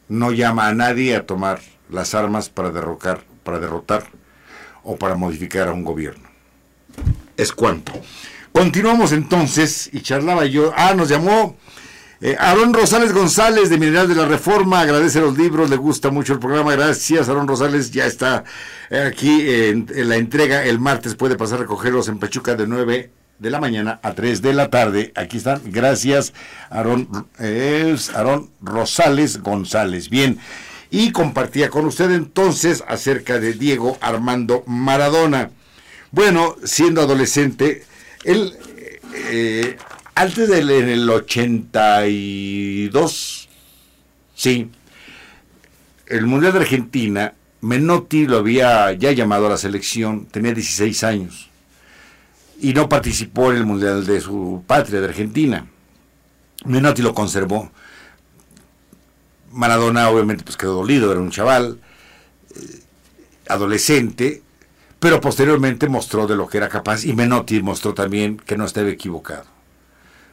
[0.09, 1.61] No llama a nadie a tomar
[1.91, 4.05] las armas para derrocar, para derrotar
[4.83, 6.29] o para modificar a un gobierno.
[7.37, 7.93] Es cuanto.
[8.53, 10.73] Continuamos entonces y charlaba yo.
[10.77, 11.57] Ah, nos llamó
[12.21, 14.81] eh, Aarón Rosales González de Mineral de la Reforma.
[14.81, 16.73] Agradece los libros, le gusta mucho el programa.
[16.73, 17.91] Gracias, Aarón Rosales.
[17.91, 18.45] Ya está
[18.89, 20.65] eh, aquí en, la entrega.
[20.65, 24.42] El martes puede pasar a recogerlos en Pachuca de 9 de la mañana a 3
[24.42, 25.12] de la tarde.
[25.14, 25.62] Aquí están.
[25.66, 26.35] Gracias,
[26.70, 30.11] Aarón, es Aarón Rosales González.
[30.11, 30.38] Bien.
[30.90, 35.51] Y compartía con usted entonces acerca de Diego Armando Maradona.
[36.12, 37.85] Bueno, siendo adolescente,
[38.25, 38.55] él,
[39.31, 39.77] eh,
[40.14, 43.49] antes del en el 82,
[44.35, 44.70] sí,
[46.07, 51.51] el Mundial de Argentina, Menotti lo había ya llamado a la selección, tenía 16 años
[52.61, 55.66] y no participó en el Mundial de su patria, de Argentina.
[56.64, 57.71] Menotti lo conservó.
[59.53, 61.81] Maradona obviamente pues quedó dolido, era un chaval,
[62.55, 62.81] eh,
[63.49, 64.42] adolescente,
[64.99, 68.88] pero posteriormente mostró de lo que era capaz y Menotti mostró también que no estaba
[68.88, 69.45] equivocado.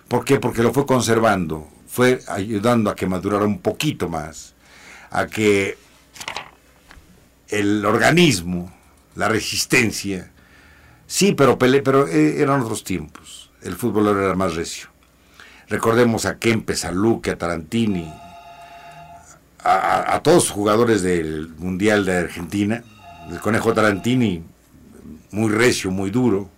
[0.07, 0.39] ¿Por qué?
[0.39, 4.53] Porque lo fue conservando, fue ayudando a que madurara un poquito más,
[5.09, 5.77] a que
[7.47, 8.73] el organismo,
[9.15, 10.32] la resistencia,
[11.13, 13.51] Sí, pero Pelé, pero eh, eran otros tiempos.
[13.61, 14.87] El fútbol era más recio.
[15.69, 18.11] Recordemos a Kempes, a Luque, a Tarantini,
[19.63, 22.83] a, todos los jugadores del Mundial de Argentina.
[23.29, 24.43] El conejo Tarantini,
[25.29, 26.49] muy recio, muy duro.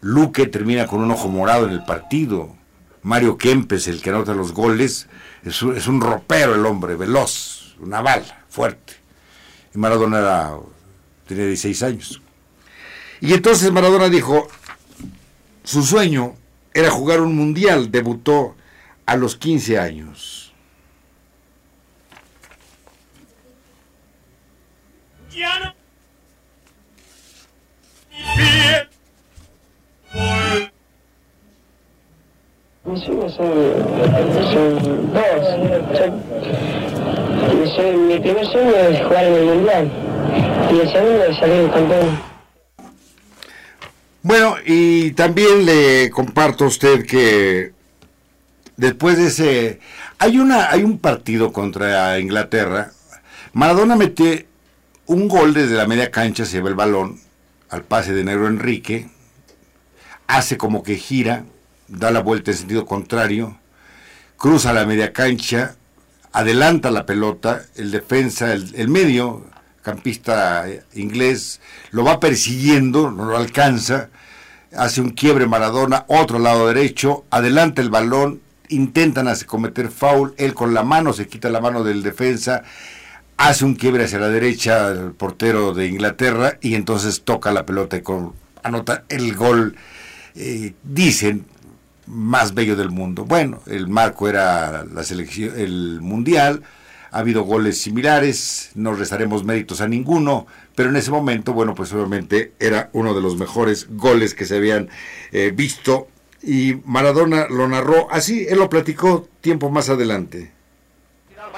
[0.00, 2.56] Luque termina con un ojo morado en el partido.
[3.02, 5.08] Mario Kempes, el que anota los goles,
[5.44, 8.94] es un, es un ropero el hombre, veloz, una bala, fuerte.
[9.74, 10.52] Y Maradona era,
[11.26, 12.23] tenía 16 años.
[13.20, 14.48] Y entonces Maradona dijo,
[15.62, 16.34] su sueño
[16.72, 18.56] era jugar un mundial, debutó
[19.06, 20.52] a los 15 años.
[25.30, 25.74] Ya no.
[32.84, 33.48] Mis sueños son,
[34.52, 35.44] son dos.
[37.96, 39.90] mi primer sueño es jugar en el mundial
[40.70, 42.33] y el segundo es salir campeón.
[44.24, 47.74] Bueno, y también le comparto a usted que
[48.78, 49.80] después de ese
[50.18, 52.92] hay una hay un partido contra Inglaterra.
[53.52, 54.48] Maradona mete
[55.04, 57.20] un gol desde la media cancha, se lleva el balón
[57.68, 59.10] al pase de Negro Enrique,
[60.26, 61.44] hace como que gira,
[61.88, 63.58] da la vuelta en sentido contrario,
[64.38, 65.76] cruza la media cancha,
[66.32, 69.44] adelanta la pelota, el defensa, el, el medio
[69.84, 71.60] campista inglés
[71.92, 74.08] lo va persiguiendo, no lo alcanza,
[74.76, 80.54] hace un quiebre Maradona, otro lado derecho, adelanta el balón, intentan hacer cometer foul, él
[80.54, 82.62] con la mano se quita la mano del defensa,
[83.36, 87.96] hace un quiebre hacia la derecha el portero de Inglaterra y entonces toca la pelota
[87.96, 89.76] y con, anota el gol,
[90.34, 91.44] eh, dicen,
[92.06, 93.24] más bello del mundo.
[93.24, 96.62] Bueno, el marco era la selección, el mundial,
[97.14, 101.92] ha habido goles similares, no restaremos méritos a ninguno, pero en ese momento, bueno, pues
[101.92, 104.88] obviamente era uno de los mejores goles que se habían
[105.30, 106.08] eh, visto
[106.42, 110.50] y Maradona lo narró así, él lo platicó tiempo más adelante.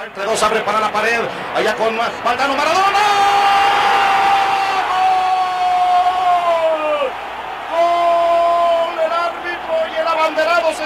[0.05, 1.21] Entre dos abre para la pared,
[1.55, 3.17] allá con Valdano Maradona.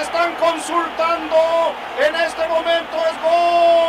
[0.01, 1.73] Están consultando.
[1.99, 3.80] En este momento es gol.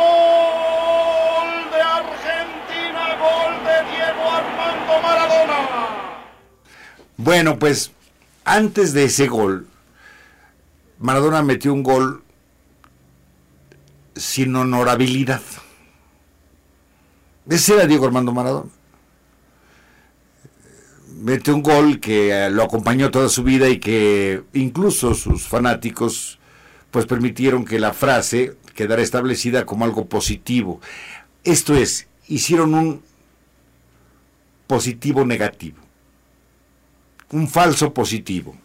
[7.23, 7.93] Bueno, pues
[8.43, 9.65] antes de ese gol,
[10.99, 12.21] Maradona metió un gol
[14.13, 15.41] sin honorabilidad.
[17.47, 18.69] Ese era Diego Armando Maradona.
[21.21, 26.39] Mete un gol que lo acompañó toda su vida y que incluso sus fanáticos
[26.91, 30.81] pues permitieron que la frase quedara establecida como algo positivo.
[31.45, 33.01] Esto es, hicieron un
[34.67, 35.82] positivo negativo
[37.33, 38.55] un falso positivo.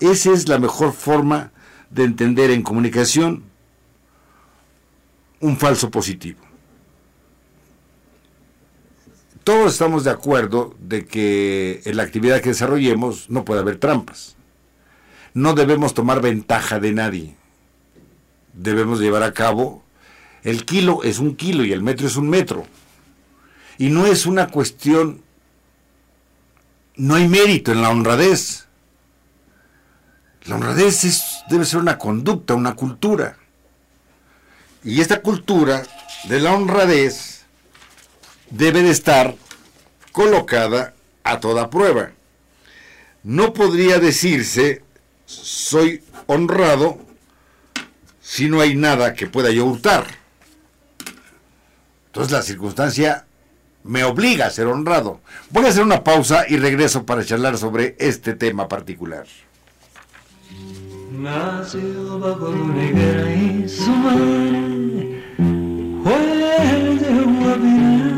[0.00, 1.50] Esa es la mejor forma
[1.90, 3.42] de entender en comunicación
[5.40, 6.38] un falso positivo.
[9.42, 14.36] Todos estamos de acuerdo de que en la actividad que desarrollemos no puede haber trampas.
[15.34, 17.36] No debemos tomar ventaja de nadie.
[18.52, 19.82] Debemos llevar a cabo
[20.42, 22.64] el kilo es un kilo y el metro es un metro.
[23.78, 25.22] Y no es una cuestión,
[27.00, 28.66] no hay mérito en la honradez.
[30.44, 33.38] La honradez debe ser una conducta, una cultura.
[34.84, 35.82] Y esta cultura
[36.24, 37.46] de la honradez
[38.50, 39.34] debe de estar
[40.12, 40.92] colocada
[41.24, 42.10] a toda prueba.
[43.22, 44.84] No podría decirse
[45.24, 46.98] soy honrado
[48.20, 50.06] si no hay nada que pueda yo hurtar.
[52.08, 53.24] Entonces la circunstancia
[53.84, 55.20] me obliga a ser honrado.
[55.50, 59.26] Voy a hacer una pausa y regreso para charlar sobre este tema particular.
[61.12, 65.22] Nació bajo una higuera y su madre
[66.02, 66.18] fue
[66.94, 68.16] de Guapiná.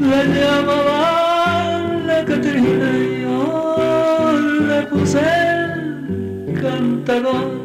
[0.00, 4.32] La llamaban la Catrina y yo
[4.68, 7.63] le puse el cantador.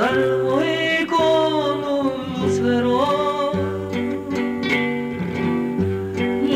[0.00, 3.52] Algo y con un lucero.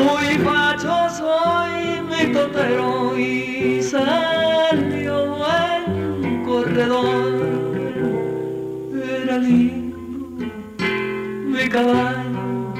[0.07, 1.31] Muy fachoso
[1.69, 5.37] y muy totero y salió
[5.77, 7.43] en corredor.
[9.23, 9.97] Era lindo,
[11.47, 12.75] mi caballo,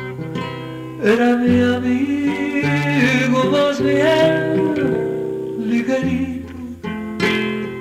[1.03, 4.75] era mi amigo más bien
[5.59, 6.53] ligerito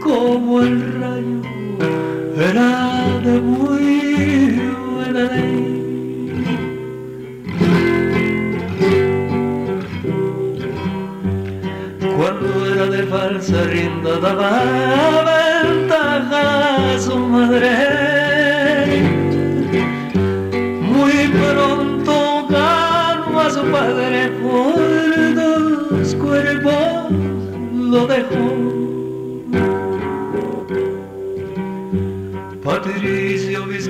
[0.04, 1.41] como el rayo,
[4.94, 5.62] buena ley.
[12.18, 14.52] Cuando era de falsa rienda daba
[15.32, 17.72] ventaja a su madre.
[20.82, 27.12] Muy pronto ganó a su padre por dos cuerpos,
[27.74, 28.81] lo dejó.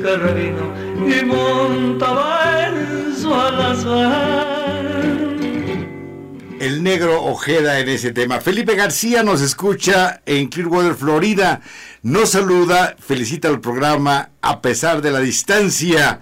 [0.01, 0.07] Su.
[6.59, 8.41] El negro Ojeda en ese tema.
[8.41, 11.61] Felipe García nos escucha en Clearwater, Florida.
[12.01, 16.21] Nos saluda, felicita el programa a pesar de la distancia.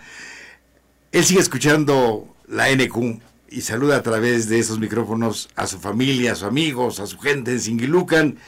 [1.14, 6.34] Él sigue escuchando la NQ y saluda a través de esos micrófonos a su familia,
[6.34, 8.40] a sus amigos, a su gente en Singilucan.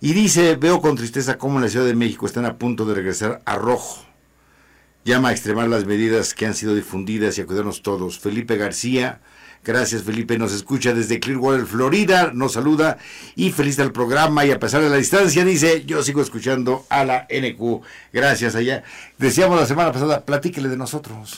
[0.00, 2.94] Y dice, veo con tristeza cómo en la Ciudad de México están a punto de
[2.94, 4.06] regresar a rojo.
[5.06, 8.18] Llama a extremar las medidas que han sido difundidas y a cuidarnos todos.
[8.18, 9.20] Felipe García,
[9.62, 12.98] gracias Felipe, nos escucha desde Clearwater, Florida, nos saluda
[13.36, 17.04] y felicita el programa y a pesar de la distancia dice, yo sigo escuchando a
[17.04, 17.82] la NQ.
[18.12, 18.82] Gracias allá.
[19.16, 21.36] Decíamos la semana pasada, platíquele de nosotros.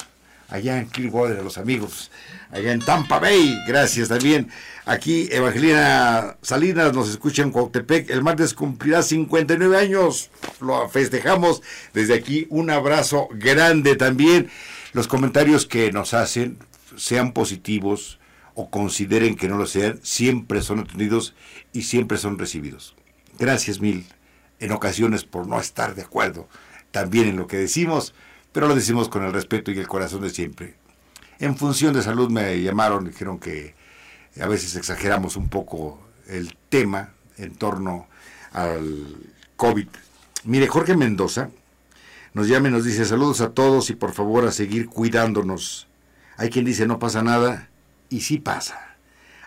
[0.49, 2.11] Allá en Clearwater, los amigos.
[2.51, 4.49] Allá en Tampa Bay, gracias también.
[4.87, 8.09] Aquí Evangelina Salinas nos escucha en Cuautepec.
[8.09, 10.31] El martes cumplirá 59 años.
[10.61, 12.47] Lo festejamos desde aquí.
[12.49, 14.49] Un abrazo grande también.
[14.95, 16.59] Los comentarios que nos hacen,
[16.97, 18.19] sean positivos
[18.55, 21.35] o consideren que no lo sean, siempre son atendidos
[21.73, 22.97] y siempre son recibidos.
[23.39, 24.07] Gracias mil
[24.59, 26.49] en ocasiones por no estar de acuerdo
[26.91, 28.15] también en lo que decimos,
[28.53, 30.75] pero lo decimos con el respeto y el corazón de siempre.
[31.39, 33.75] En función de salud me llamaron, dijeron que
[34.41, 38.09] a veces exageramos un poco el tema en torno
[38.53, 39.07] al
[39.57, 39.89] COVID.
[40.45, 41.51] Mire, Jorge Mendoza
[42.35, 45.89] nos llama y nos dice saludos a todos y por favor a seguir cuidándonos.
[46.37, 47.69] Hay quien dice no pasa nada
[48.09, 48.97] y sí pasa.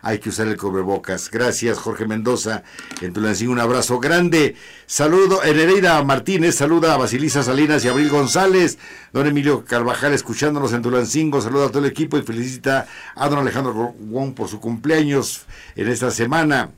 [0.02, 1.30] Hay que usar el cubrebocas.
[1.30, 2.64] Gracias, Jorge Mendoza.
[3.02, 4.56] En Tulancingo, un abrazo grande.
[4.86, 8.78] Saludo, Hereida Martínez, saluda a Basilisa Salinas y Abril González.
[9.14, 11.42] Don Emilio Carvajal, escuchándonos en Tulancingo.
[11.42, 15.46] Saluda a todo el equipo y felicita a don Alejandro Wong por su cumpleaños
[15.76, 16.72] en esta semana.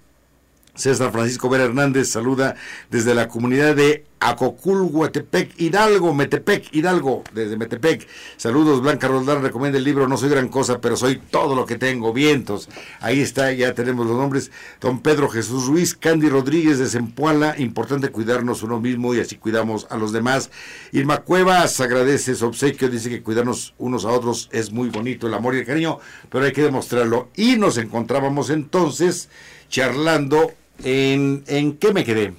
[0.76, 2.56] César Francisco Vera Hernández saluda
[2.90, 8.08] desde la comunidad de Acoculhuatepec, Hidalgo, Metepec, Hidalgo, desde Metepec.
[8.38, 11.78] Saludos, Blanca Roldán recomienda el libro No soy gran cosa, pero soy todo lo que
[11.78, 12.70] tengo, vientos.
[13.02, 14.50] Ahí está, ya tenemos los nombres.
[14.82, 19.86] Don Pedro Jesús Ruiz, Candy Rodríguez de Zempoala, importante cuidarnos uno mismo y así cuidamos
[19.92, 20.50] a los demás.
[20.92, 25.36] Irma Cuevas agradece su obsequio, dice que cuidarnos unos a otros es muy bonito, el
[25.36, 26.00] amor y el cariño,
[26.32, 27.30] pero hay que demostrarlo.
[27.36, 29.30] Y nos encontrábamos entonces
[29.70, 30.54] charlando
[30.84, 32.34] en, qué me quedé.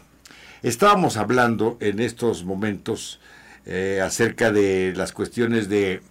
[0.62, 3.20] Estábamos hablando en estos momentos
[3.66, 6.02] eh, acerca de las cuestiones de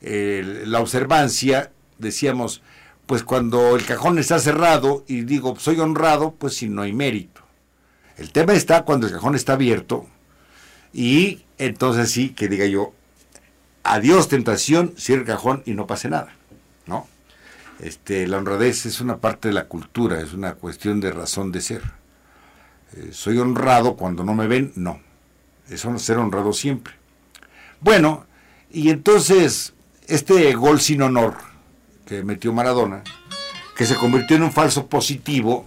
[0.00, 2.62] eh, la observancia decíamos,
[3.06, 7.40] pues cuando el cajón está cerrado y digo, soy honrado, pues si no hay mérito.
[8.18, 10.06] El tema está cuando el cajón está abierto
[10.92, 12.92] y entonces sí que diga yo,
[13.84, 16.34] adiós tentación, cierre el cajón y no pase nada.
[17.82, 21.60] Este, la honradez es una parte de la cultura, es una cuestión de razón de
[21.60, 21.82] ser.
[22.94, 25.00] Eh, soy honrado cuando no me ven, no.
[25.68, 26.94] Es ser honrado siempre.
[27.80, 28.24] Bueno,
[28.70, 29.74] y entonces
[30.06, 31.34] este gol sin honor
[32.06, 33.02] que metió Maradona,
[33.76, 35.66] que se convirtió en un falso positivo,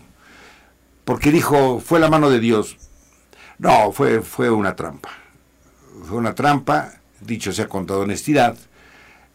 [1.03, 2.78] porque dijo, fue la mano de Dios.
[3.57, 5.09] No, fue, fue una trampa.
[6.05, 8.55] Fue una trampa, dicho sea con toda honestidad.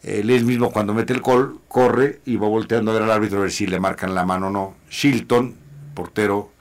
[0.03, 3.41] Él mismo cuando mete el gol, corre y va volteando a ver al árbitro a
[3.43, 4.75] ver si le marcan la mano o no.
[4.89, 5.55] Shilton,
[5.93, 6.51] portero,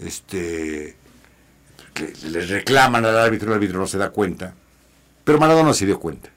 [0.00, 0.96] este,
[2.24, 4.54] le reclaman al árbitro, el árbitro no se da cuenta.
[5.24, 6.30] Pero Maradona se dio cuenta.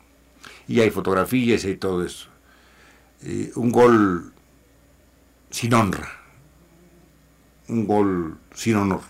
[0.67, 2.27] Y hay fotografías y todo eso.
[3.55, 4.33] un gol
[5.49, 6.09] sin honra.
[7.67, 9.01] Un gol sin honor.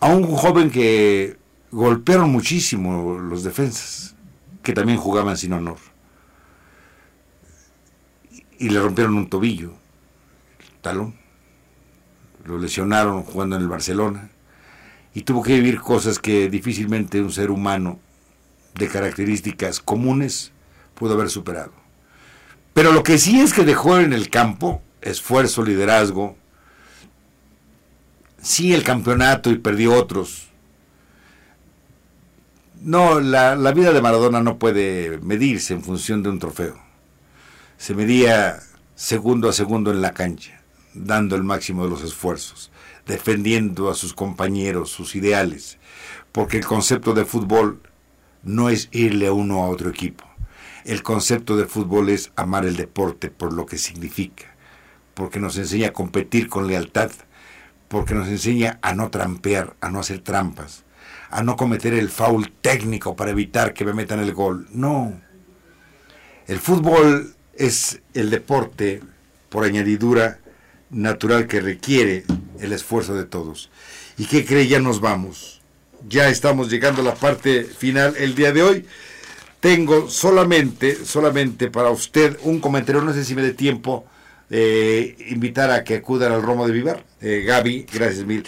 [0.00, 1.36] A un joven que
[1.70, 4.14] golpearon muchísimo los defensas,
[4.66, 5.76] que también jugaban sin honor.
[8.58, 9.74] Y le rompieron un tobillo,
[10.80, 11.14] talón.
[12.44, 14.28] Lo lesionaron jugando en el Barcelona.
[15.14, 18.00] Y tuvo que vivir cosas que difícilmente un ser humano
[18.74, 20.50] de características comunes
[20.96, 21.72] pudo haber superado.
[22.74, 26.36] Pero lo que sí es que dejó en el campo esfuerzo, liderazgo,
[28.42, 30.48] sí el campeonato y perdió otros.
[32.80, 36.76] No, la, la, vida de Maradona no puede medirse en función de un trofeo.
[37.78, 38.58] Se medía
[38.94, 40.62] segundo a segundo en la cancha,
[40.94, 42.70] dando el máximo de los esfuerzos,
[43.06, 45.78] defendiendo a sus compañeros, sus ideales,
[46.32, 47.80] porque el concepto de fútbol
[48.42, 50.24] no es irle a uno a otro equipo.
[50.84, 54.54] El concepto de fútbol es amar el deporte por lo que significa,
[55.14, 57.10] porque nos enseña a competir con lealtad,
[57.88, 60.85] porque nos enseña a no trampear, a no hacer trampas,
[61.30, 64.68] a no cometer el foul técnico para evitar que me metan el gol.
[64.70, 65.20] No.
[66.46, 69.02] El fútbol es el deporte,
[69.48, 70.38] por añadidura,
[70.90, 72.24] natural que requiere
[72.60, 73.70] el esfuerzo de todos.
[74.18, 74.68] ¿Y qué cree?
[74.68, 75.56] Ya nos vamos
[76.08, 78.86] ya estamos llegando a la parte final el día de hoy.
[79.60, 84.06] Tengo solamente, solamente para usted un comentario, no sé si me dé tiempo
[84.48, 87.04] de invitar a que acudan al Romo de Vivar.
[87.20, 88.44] Eh, Gaby, gracias mil.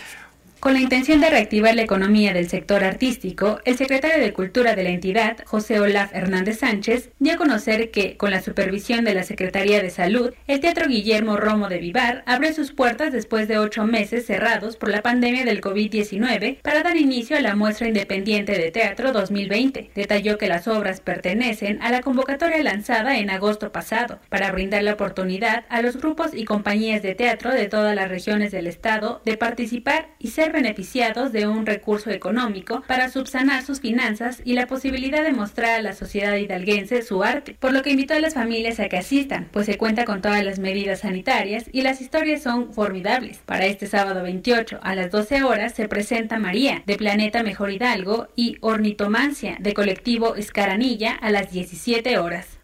[0.61, 4.83] Con la intención de reactivar la economía del sector artístico, el secretario de Cultura de
[4.83, 9.23] la entidad, José Olaf Hernández Sánchez, dio a conocer que, con la supervisión de la
[9.23, 13.87] Secretaría de Salud, el Teatro Guillermo Romo de Vivar abre sus puertas después de ocho
[13.87, 18.73] meses cerrados por la pandemia del COVID-19 para dar inicio a la muestra independiente de
[18.73, 19.93] teatro 2020.
[19.95, 24.95] Detalló que las obras pertenecen a la convocatoria lanzada en agosto pasado para brindar la
[24.95, 29.37] oportunidad a los grupos y compañías de teatro de todas las regiones del estado de
[29.37, 35.23] participar y ser beneficiados de un recurso económico para subsanar sus finanzas y la posibilidad
[35.23, 38.81] de mostrar a la sociedad hidalguense su arte, por lo que invitó a las familias
[38.81, 42.73] a que asistan, pues se cuenta con todas las medidas sanitarias y las historias son
[42.73, 43.39] formidables.
[43.45, 48.29] Para este sábado 28 a las 12 horas se presenta María de Planeta Mejor Hidalgo
[48.37, 52.59] y Ornitomancia de colectivo Escaranilla a las 17 horas.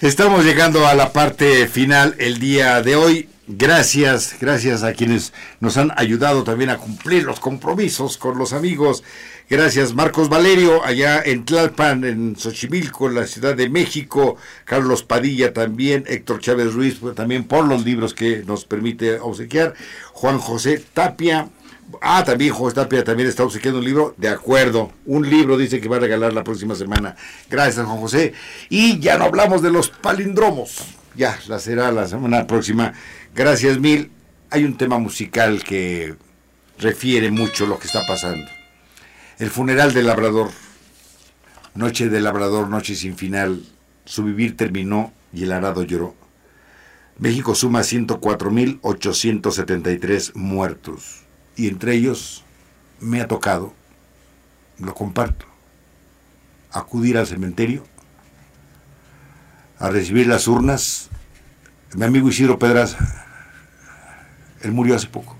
[0.00, 3.28] Estamos llegando a la parte final el día de hoy.
[3.48, 9.04] Gracias, gracias a quienes nos han ayudado también a cumplir los compromisos con los amigos.
[9.48, 14.36] Gracias Marcos Valerio, allá en Tlalpan, en Xochimilco, en la Ciudad de México.
[14.64, 19.74] Carlos Padilla también, Héctor Chávez Ruiz, pues, también por los libros que nos permite obsequiar.
[20.12, 21.48] Juan José Tapia.
[22.02, 24.14] Ah, también Juan Tapia también está obsequiando un libro.
[24.16, 27.14] De acuerdo, un libro dice que va a regalar la próxima semana.
[27.48, 28.32] Gracias, Juan José.
[28.70, 30.96] Y ya no hablamos de los palindromos.
[31.16, 32.92] Ya, la será la semana próxima.
[33.34, 34.10] Gracias mil.
[34.50, 36.14] Hay un tema musical que
[36.78, 38.46] refiere mucho lo que está pasando.
[39.38, 40.50] El funeral del labrador.
[41.74, 43.64] Noche del labrador, noche sin final.
[44.04, 46.14] Su vivir terminó y el arado lloró.
[47.18, 51.22] México suma 104.873 muertos.
[51.56, 52.44] Y entre ellos
[53.00, 53.72] me ha tocado,
[54.78, 55.46] lo comparto,
[56.70, 57.84] acudir al cementerio
[59.78, 61.10] a recibir las urnas.
[61.94, 63.26] Mi amigo Isidro Pedraza
[64.66, 65.36] él murió hace poco.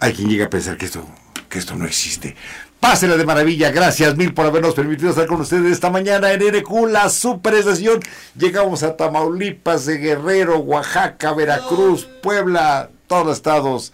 [0.00, 1.06] Hay quien llega a pensar que esto,
[1.48, 2.36] que esto no existe.
[2.78, 3.70] Pásela de maravilla.
[3.70, 8.00] Gracias mil por habernos permitido estar con ustedes esta mañana en NQ, la superestación.
[8.36, 13.92] Llegamos a Tamaulipas, de Guerrero, Oaxaca, Veracruz, Puebla, todos los estados,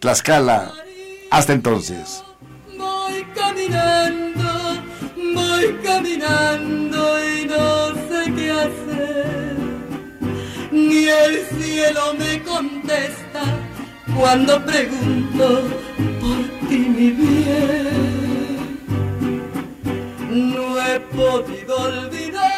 [0.00, 0.72] Tlaxcala.
[1.30, 2.22] Hasta entonces.
[5.34, 9.56] Voy caminando y no sé qué hacer.
[10.70, 13.42] Ni el cielo me contesta
[14.16, 15.68] cuando pregunto
[16.20, 17.86] por ti, mi bien.
[20.30, 22.55] No he podido olvidar